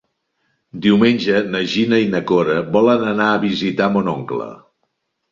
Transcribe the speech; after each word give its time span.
Diumenge 0.83 1.41
na 1.55 1.59
Gina 1.73 1.99
i 2.03 2.07
na 2.13 2.21
Cora 2.31 2.55
volen 2.77 3.05
anar 3.11 3.27
a 3.33 3.43
visitar 3.43 3.91
mon 3.97 4.09
oncle. 4.15 4.49